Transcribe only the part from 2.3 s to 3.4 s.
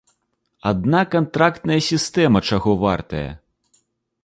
чаго вартая!